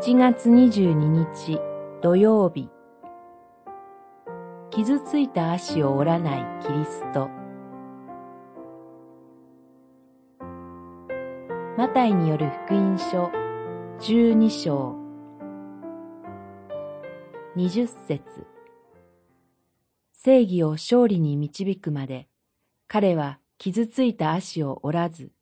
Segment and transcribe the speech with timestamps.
[0.00, 1.60] 1月22日
[2.02, 2.70] 土曜日。
[4.70, 7.28] 傷ついた足を折らないキリスト。
[11.76, 13.32] マタイによる福音書
[13.98, 14.94] 12章。
[17.56, 18.46] 20節。
[20.12, 22.28] 正義を勝利に導くまで
[22.86, 25.32] 彼は傷ついた足を折らず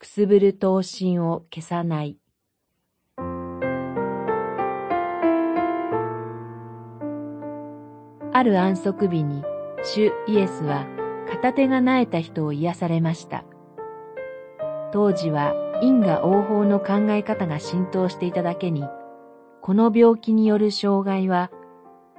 [0.00, 2.18] くすぶる刀身を消さない。
[8.34, 9.44] ある安息日に、
[9.84, 10.86] 主イエスは
[11.28, 13.44] 片手が苗えた人を癒されました。
[14.92, 18.84] 当時は因果応報の考え方が浸透していただけに、
[19.60, 21.50] この病気による障害は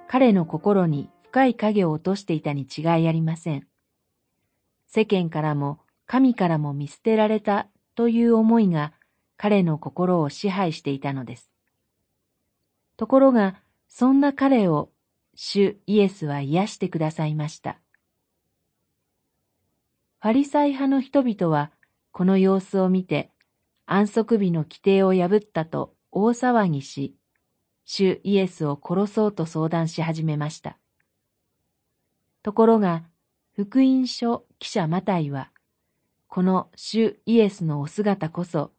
[0.08, 3.68] 彼の心に深い影を落としていたに違いありません。
[4.88, 8.94] 世間からも神からも見捨てられたという思いが
[9.38, 11.52] 彼の心を支配していたのです。
[12.98, 13.56] ところが、
[13.90, 14.90] そんな彼を
[15.36, 17.80] 主イエスは癒してくださいました。
[20.22, 21.72] ファリサイ派の人々は
[22.12, 23.32] この様子を見て
[23.86, 27.16] 安息日の規定を破ったと大騒ぎし、
[27.86, 30.78] 主イエスを殺そうと相談し始めました。
[32.42, 33.04] ところが、
[33.54, 35.52] 福音書記者マタイは、
[36.28, 38.72] この主イエスのお姿こそ、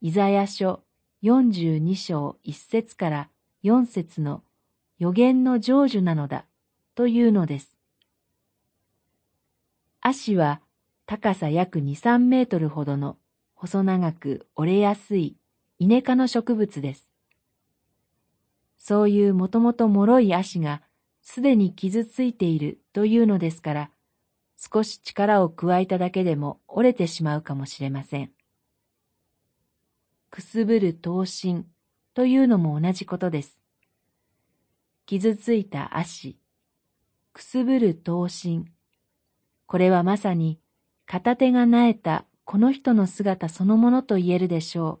[0.00, 0.82] イザヤ書
[1.22, 3.28] 42章1節から
[3.62, 4.42] 4節の
[5.00, 6.44] 予言の成就なのだ
[6.94, 7.74] というのです。
[10.02, 10.60] 足は
[11.06, 13.16] 高さ約2、3メートルほどの
[13.54, 15.36] 細長く折れやすい
[15.78, 17.10] イネ科の植物です。
[18.76, 20.82] そういうもともと脆い足が
[21.22, 23.90] すでに傷ついているというのですから、
[24.58, 28.32] 少し力を加えただけでも折れてしまうかもしれません。
[30.28, 31.64] くすぶる刀身
[32.12, 33.60] というのも同じことです。
[35.10, 36.36] 傷ついた足、
[37.32, 38.66] くすぶる刀身。
[39.66, 40.60] これはまさに
[41.04, 45.00] 片手がなえたこの人の姿そのものと言えるでしょ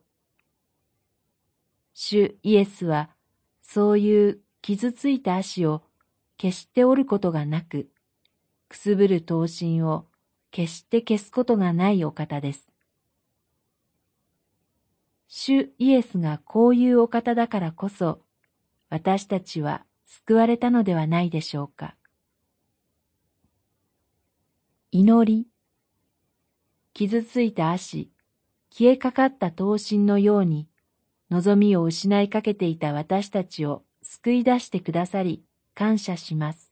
[1.94, 3.10] 主イエスは
[3.62, 5.84] そういう傷ついた足を
[6.38, 7.88] 決して折ることがなく、
[8.68, 10.06] くすぶる刀身を
[10.50, 12.68] 決して消すことがないお方です。
[15.28, 18.18] 主イエスがこういうお方だからこそ、
[18.88, 21.94] 私たちは救われたのではないでしょうか。
[24.90, 25.46] 祈り。
[26.92, 28.10] 傷ついた足、
[28.70, 30.68] 消えかかった刀身のように、
[31.30, 35.44] 望みを失いかけていた私たちを救い出してくださり、
[35.76, 36.69] 感謝します。